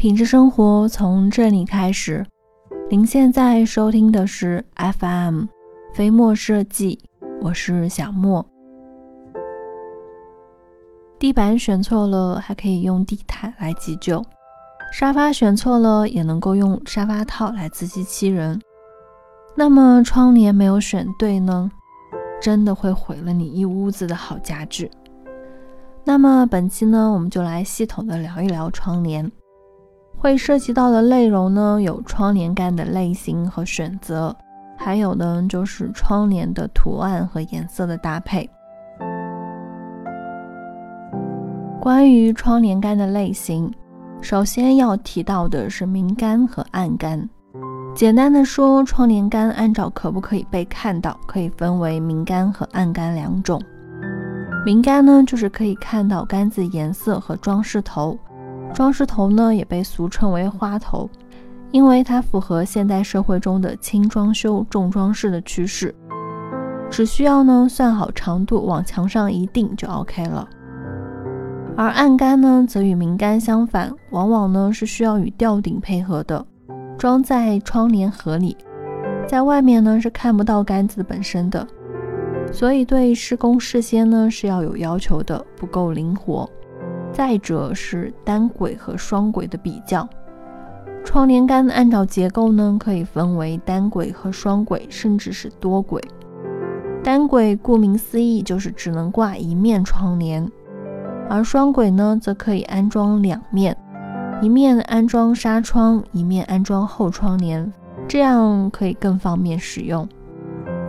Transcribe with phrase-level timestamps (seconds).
[0.00, 2.24] 品质生活从这里开始。
[2.88, 4.64] 您现在收听的是
[4.98, 5.44] FM
[5.92, 6.98] 飞墨设计，
[7.42, 8.42] 我是小莫。
[11.18, 14.22] 地板选错了，还可以用地毯来急救；
[14.90, 18.58] 沙发选错了，也能够用沙发套来自欺欺人。
[19.54, 21.70] 那么窗帘没有选对呢，
[22.40, 24.90] 真的会毁了你一屋子的好家具。
[26.04, 29.30] 那么本期呢，我们就来系统的聊一聊窗帘。
[30.20, 34.36] 会涉及到的内容呢，有窗帘杆的类型和选择，
[34.76, 38.48] 还有呢就是窗帘的图案和颜色的搭配。
[41.80, 43.72] 关于窗帘杆的类型，
[44.20, 47.26] 首先要提到的是明杆和暗杆。
[47.94, 53.58] 简单的说，窗帘杆按照可不可以被看到，可以分为明杆和暗杆两种。
[54.66, 58.18] 明杆呢，就是可以看到杆子颜色和装饰头。
[58.72, 61.08] 装饰头呢，也被俗称为花头，
[61.70, 65.94] 因为它符合现代社会中的轻装修重装饰的趋势。
[66.90, 70.48] 只需要呢算好长度，往墙上一钉就 OK 了。
[71.76, 76.44] 而暗杆呢，则与明杆相反，往往呢是需要与吊顶配合的，
[76.98, 78.56] 装在窗帘盒里，
[79.26, 81.66] 在外面呢是看不到杆子本身的，
[82.52, 86.48] 所以对施工事先呢是要有要求的，不够灵活。
[87.12, 90.08] 再者是单轨和双轨的比较，
[91.04, 96.02] 窗帘杆按照结构呢，可以分为单轨和双轨，甚至是多轨。
[97.02, 100.46] 单轨顾名思义就是只能挂一面窗帘，
[101.28, 103.76] 而双轨呢，则可以安装两面，
[104.40, 107.72] 一面安装纱窗，一面安装后窗帘，
[108.06, 110.08] 这样可以更方便使用。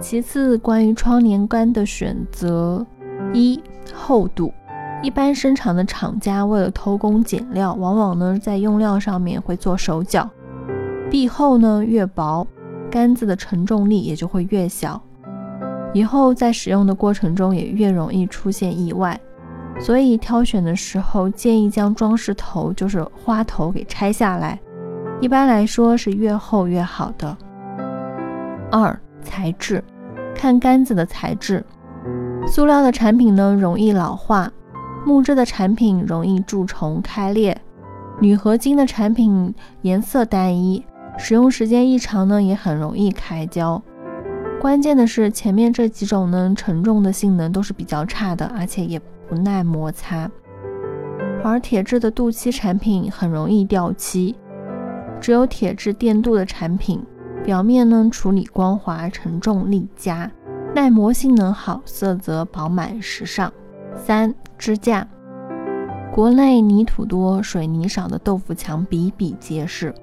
[0.00, 2.84] 其次，关于窗帘杆的选择，
[3.32, 3.60] 一
[3.94, 4.52] 厚度。
[5.02, 10.28] 一般生产的厂家为了偷工减料，往往呢在用料上面会做手脚。
[11.10, 12.46] 壁厚呢越薄，
[12.90, 15.00] 杆子的承重力也就会越小，
[15.94, 19.18] 以后在使用的过程中也越容易出现意外。
[19.80, 24.60] 所以挑选的时候建议将装饰头，就是花头给拆下来。
[25.18, 27.34] 一般来说是越厚越好的。
[28.70, 29.82] 二材质，
[30.34, 31.64] 看杆子的材质，
[32.46, 34.50] 塑料的产品呢容易老化。
[35.04, 37.58] 木质的产品容易蛀虫开裂，
[38.20, 40.84] 铝合金的产品颜色单一，
[41.16, 43.82] 使用时间一长呢，也很容易开胶。
[44.60, 50.30] 关键的是前面这几种呢，承重的性能都是比较差的，而且也不耐摩擦。
[51.42, 54.36] 而铁质的镀漆产品很容易掉漆，
[55.18, 57.02] 只有铁质电镀的产品，
[57.42, 60.30] 表面呢处理光滑，承重力佳，
[60.74, 63.50] 耐磨性能好，色泽饱满时尚。
[63.96, 65.06] 三支架，
[66.12, 69.94] 国内泥土多、水泥少的豆腐墙比比皆是，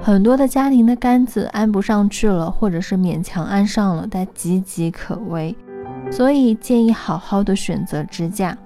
[0.00, 5.56] 很多的家庭的杆子安不上去了，或者是勉强安上了，但岌岌可危，
[6.10, 8.56] 所以建议好好的选择支架。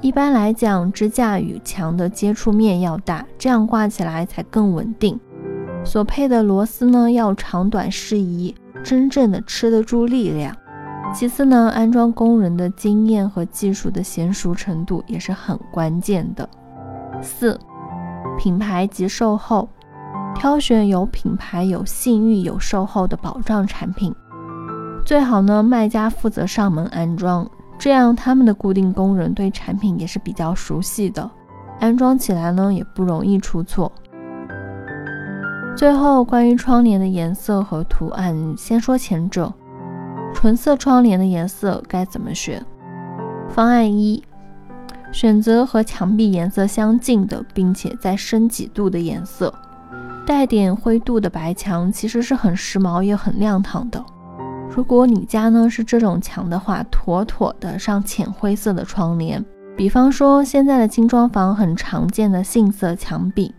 [0.00, 5.18] 一般来讲，支架与墙的接触面要大，这样挂起来才更稳定。
[5.84, 8.54] 所配的螺丝呢，要长短适宜，
[8.84, 10.54] 真正的吃得住力量。
[11.12, 16.48] 其次呢，安装工人的经验和技术的娴熟程度也是很关键的。
[17.20, 17.58] 四、
[18.38, 19.68] 品牌及售后，
[20.34, 24.14] 挑选有品牌、有信誉、有售后的保障产品，
[25.04, 27.48] 最好呢卖家负责上门安装，
[27.78, 31.28] 这样他们的固定工人对产品也是比较熟悉的，
[31.80, 33.90] 安装起来呢也不容易出错。
[35.76, 39.52] 最后，关于窗帘的颜色和图案，先说前者。
[40.34, 42.64] 纯色窗帘的颜色该怎么选？
[43.48, 44.22] 方案一：
[45.10, 49.52] 选择和墙壁颜色相近的，并且再深几度的颜色，
[50.24, 54.04] 带点灰度的白墙其实是很时髦也很亮堂的。
[54.70, 59.44] 如果你家呢是这种墙的话，妥妥的上浅灰色的窗帘。
[59.76, 63.52] 比方说现在的精装房很常见的杏色墙壁，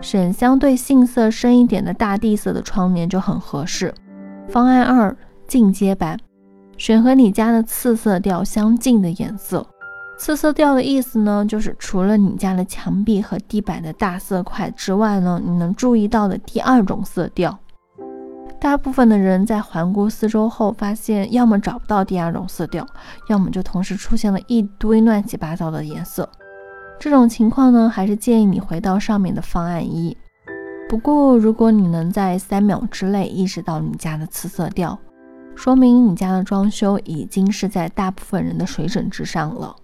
[0.00, 3.92] 选相对杏色深一点的大地色的窗帘就很合适。
[4.48, 5.16] 方案二。
[5.52, 6.18] 进阶版，
[6.78, 9.66] 选和你家的次色调相近的颜色。
[10.16, 17.58] 次色调的意思呢，就是除了你家的墙壁和地板的大色块之外呢，你能注意到的第二种色调。
[18.58, 22.86] 大部分的人在环顾四周后，发现要么找不到第二种色调，
[23.28, 26.26] 要么就同时出现了一堆乱七八糟的颜色。
[26.98, 30.16] 这种情况呢，还是建议你回到上面的方案一。
[30.88, 34.98] 不过，如果你能在三秒之内意识到你家的次色调，
[35.54, 39.76] 说明你家的装修已经是在大部分人的水准之上了。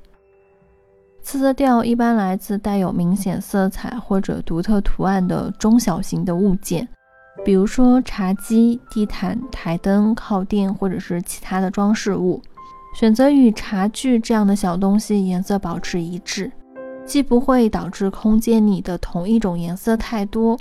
[1.21, 6.89] 次色调一般来自带有明显色彩或者独特图案的中小型的物件，
[7.45, 12.41] 比如说茶几、地毯、台灯、靠垫或者是其他的装饰物。
[12.97, 16.51] 选择与茶具这样的小东西颜色保持一致，
[17.05, 20.59] 既不会导致空间里的同一种颜色太多，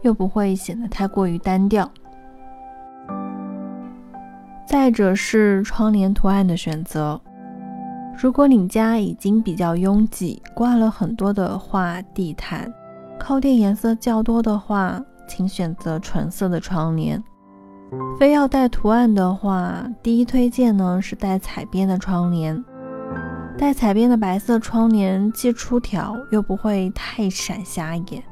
[0.00, 1.88] 又不会显得太过于单调。
[4.66, 7.20] 再者是窗帘图案的选择。
[8.20, 12.72] 如果你家已经比较拥挤，挂了很多的画、地毯、
[13.18, 17.22] 靠垫颜色较多的话，请选择纯色的窗帘。
[18.18, 22.64] 非要带图案的话，第一推荐呢是带彩边的窗帘。
[23.56, 28.22] 带彩边的白色窗帘既出挑又不会太闪瞎眼，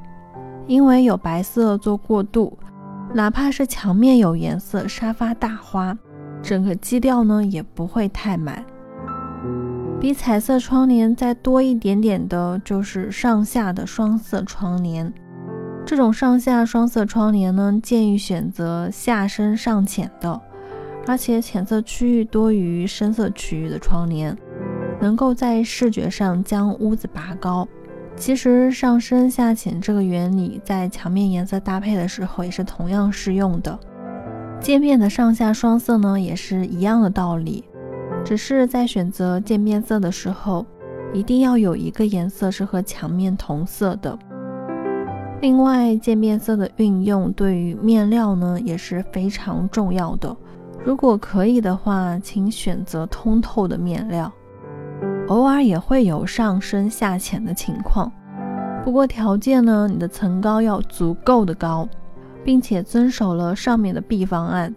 [0.67, 2.59] 因为有白色做过渡，
[3.15, 5.97] 哪怕是墙面有颜色，沙发大花，
[6.45, 8.63] 整个基调呢也不会太满。
[9.99, 15.11] 比彩色窗帘再多一点点的，就是上下的双色窗帘。
[15.87, 20.39] 这种上下双色窗帘呢，建议选择下深上浅的，
[21.07, 24.37] 而且浅色区域多于深色区域的窗帘，
[25.01, 27.67] 能够在视觉上将屋子拔高。
[28.17, 33.79] 其实上深下浅这个原理，在墙面颜色搭配的时候也是同样适用的。
[34.65, 37.63] 渐变的上下双色呢，也是一样的道理。
[38.25, 40.65] 只是在选择渐变色的时候，
[41.13, 44.19] 一定要有一个颜色是和墙面同色的。
[45.43, 50.35] 另外，渐变色的运用对于面料呢也是非常重要的。
[50.83, 54.33] 如果可以的话，请选择通透的面料。
[55.29, 58.11] 偶尔也会有上深下浅的情况，
[58.83, 61.87] 不过条件呢，你的层高要足够的高，
[62.45, 64.73] 并且遵守了上面的 B 方案，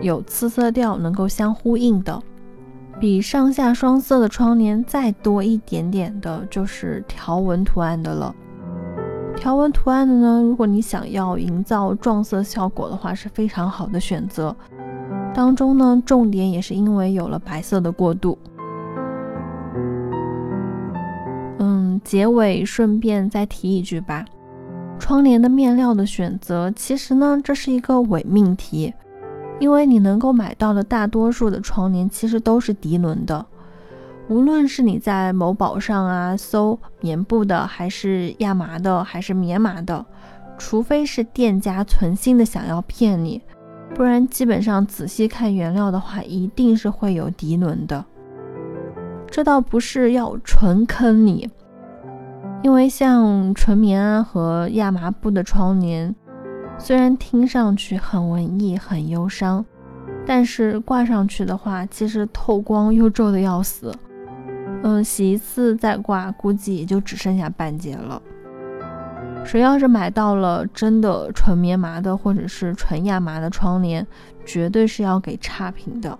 [0.00, 2.22] 有次色调能够相呼应的。
[3.00, 8.34] 比上下双色的窗帘再多一点点的，就是条纹图案的了。
[9.36, 14.54] 条纹图案的呢，如果你想要营造撞色效果的话，是非常好的选择。
[15.32, 18.36] 当中呢，重点也是因为有了白色的过渡。
[21.60, 24.24] 嗯，结尾顺便再提一句吧，
[24.98, 28.92] 窗帘的面料的选择，其实呢，这是一个伪命题。
[29.60, 33.44] 因为你能够买到的大多数的窗帘其实都是涤纶的，
[34.28, 40.06] 无论是你在某宝上啊搜棉布的，还是亚麻的，还是棉麻的，
[40.58, 43.42] 除非是店家存心的想要骗你，
[43.96, 48.04] 不然基本上仔细看原料的话，一定是会有涤纶的。
[49.28, 51.50] 这倒不是要纯坑你，
[52.62, 56.14] 因为像纯棉啊和亚麻布的窗帘。
[56.80, 59.64] 虽然听上去很文艺、很忧伤，
[60.24, 63.92] 但是挂上去的话，其实透光又皱的要死。
[64.84, 68.22] 嗯，洗一次再挂，估计也就只剩下半截了。
[69.44, 74.06] 谁要是买到了真的纯棉麻的或者是纯亚麻的窗帘，
[74.44, 76.16] 绝对是要给差评的。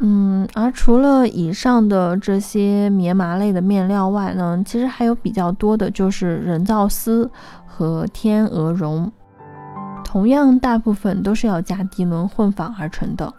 [0.00, 7.28] 嗯，而除了以上的这些棉麻类的面料外呢，其实还有比较多的就是人造丝
[7.66, 9.10] 和天鹅绒，
[10.04, 13.32] 同样大部分都是要加涤纶混纺而成的。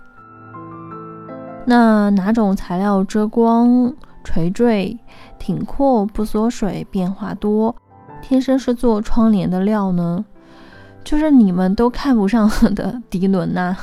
[1.66, 5.00] 那哪种材料遮光、垂坠、
[5.38, 7.74] 挺阔、不缩水、变化多，
[8.22, 10.26] 天生是做窗帘的料呢？
[11.06, 13.78] 就是你们都看不上的 涤纶呐。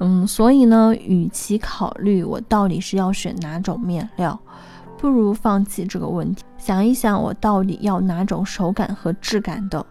[0.00, 4.38] 嗯，所以呢，与其考虑我到底是要选哪种面料，
[4.98, 9.84] 不如放弃这个问题，想一想我到底要哪种手感和质感的。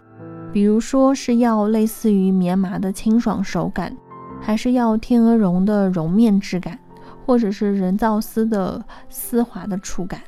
[0.52, 3.96] 比如说是要类似于棉麻的清爽手感，
[4.40, 6.78] 还是要天鹅绒的绒面质感，
[7.26, 10.20] 或者是人造丝的丝滑的触感。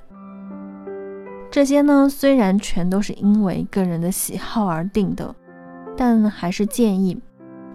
[1.52, 5.36] 这些呢，虽然全都是因为个人的喜好而定的，
[5.96, 7.22] 但还是建议。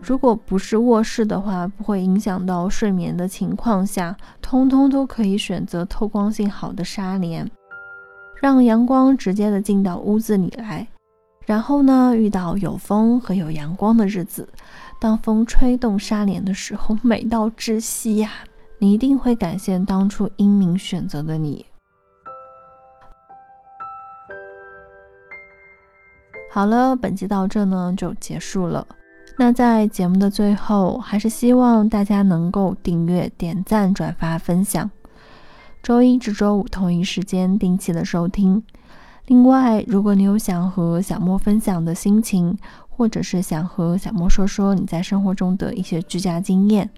[0.03, 7.49] 如果不是卧室的话，不会影响到睡眠的情况下，通通都可以选择透光性好的纱帘，
[8.41, 10.87] 让阳光直接的进到屋子里来。
[11.47, 14.49] 然后呢，遇到有风和有阳光的日子，
[15.01, 18.31] 当风吹动纱帘的时候，美到窒息呀！
[18.79, 21.65] 你一定会感谢当初英明选择的你。
[26.51, 28.87] 好了，本期到这呢就结束了。
[29.41, 34.91] 那在节目的最后，还是希望大家能够订阅、点赞、转发、分享。
[35.83, 38.63] 周一至周五同一时间定期的收听。
[39.29, 42.55] 另外，如果你有想和小莫分享的心情，
[42.91, 46.91] 或者是想和小莫说说你在生活中的一些居家经验，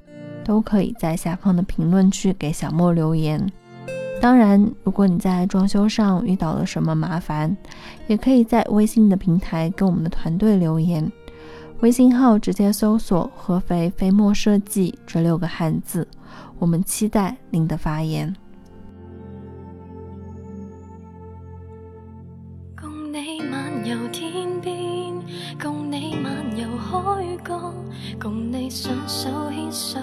[0.45, 3.49] 都可以在下方的评论区给小莫留言。
[4.21, 7.57] 当然，如果你在装修上遇到了什么麻烦，
[8.09, 11.09] 也可以在微信的平台跟我们的团队留言。
[11.83, 16.07] 微信号直接搜索“合肥飞墨设计”这六个汉字，
[16.61, 18.33] 我们期待您的发言。
[22.81, 24.73] 共你漫游天边，
[25.61, 27.75] 共你漫游海角，
[28.21, 29.99] 共你双手牵手，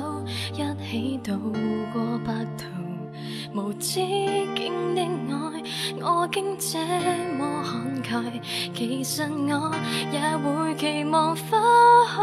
[0.53, 1.31] 一起渡
[1.93, 2.67] 过白头。
[3.55, 4.01] 无止
[4.53, 5.01] 境的，
[6.01, 6.77] 我竟这
[7.37, 8.41] 么慷慨。
[8.73, 9.71] 其实我
[10.11, 11.59] 也会期望花
[12.05, 12.13] 开。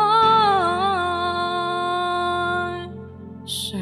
[3.46, 3.78] 谁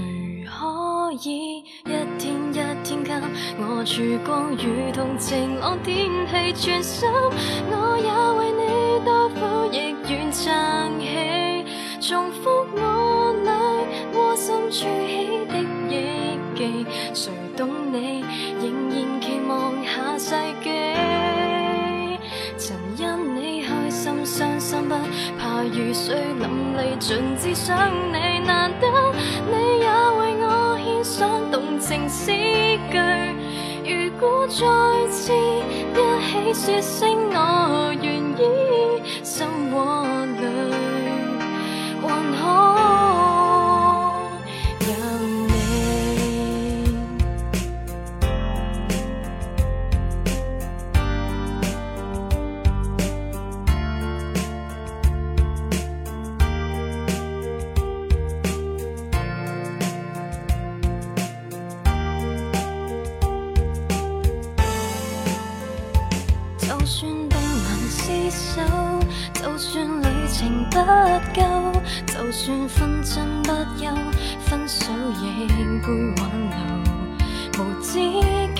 [0.46, 3.12] 可以一天一天给
[3.58, 7.08] 我曙光如同晴朗天气全心？
[7.70, 8.52] 我也会
[26.96, 28.34] 尽致想你。
[28.46, 28.86] 难得
[29.50, 29.86] 你也
[30.18, 32.30] 为我献上动情诗
[32.90, 32.98] 句。
[33.86, 40.73] 如果再次一起说声我愿意，心窝里
[69.34, 70.38] 就算旅程
[70.70, 70.76] 不
[71.34, 71.40] 够，
[72.06, 73.82] 就算分真不休，
[74.40, 74.90] 分手
[75.22, 75.22] 亦
[75.82, 75.86] 会
[76.16, 76.56] 挽留。
[77.56, 77.92] 无止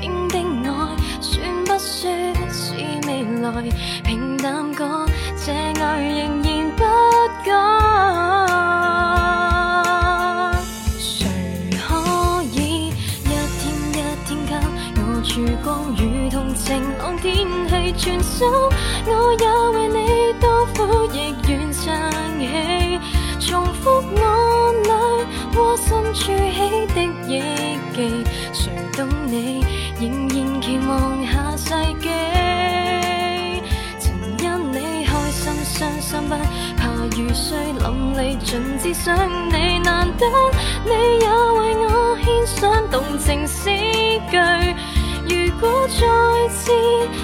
[0.00, 0.36] 境的
[0.70, 0.72] 爱，
[1.20, 1.32] 算
[1.64, 2.62] 不算是
[3.06, 3.08] 未
[3.40, 3.44] 来？
[4.04, 5.06] 平淡过，
[5.44, 6.82] 这爱仍然不
[7.44, 7.50] 改。
[10.98, 11.26] 谁
[11.72, 11.82] 可
[12.52, 12.54] 以
[12.88, 13.28] 一
[13.58, 13.92] 天一
[14.26, 14.52] 天给
[15.00, 15.32] 我曙
[15.64, 15.66] 光，
[15.96, 17.43] 如同晴朗天
[17.96, 18.46] 全心？
[19.06, 19.44] 我也
[19.78, 21.72] 为你多苦，亦愿。
[21.72, 21.92] 唱
[22.40, 22.98] 起，
[23.38, 24.88] 重复我里
[25.58, 26.24] 窝心筑起
[26.94, 26.96] 的
[27.28, 27.30] 忆
[27.94, 28.24] 记。
[28.54, 29.62] 谁懂你？
[30.00, 30.90] 仍然期望
[31.26, 32.08] 下世纪。
[33.98, 34.04] 曾
[34.38, 36.34] 因你开心伤心，不
[36.78, 36.82] 怕
[37.18, 39.14] 雨水淋漓，尽致想
[39.50, 39.78] 你。
[39.80, 40.24] 难得
[40.86, 43.68] 你也为我牵上动情诗
[44.30, 44.53] 句。
[45.28, 46.70] 如果再次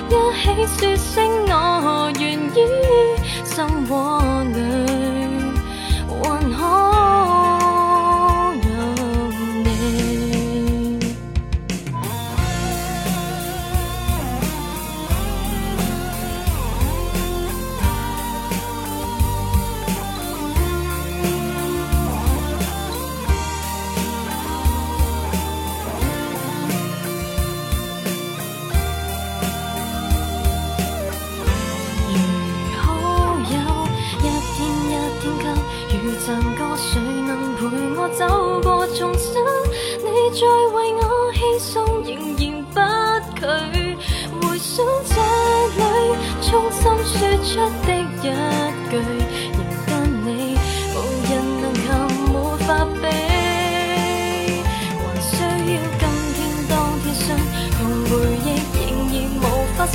[0.08, 3.00] 一起说声我愿意。
[3.44, 4.22] 心窝
[4.54, 4.58] 里，
[6.22, 6.99] 还可。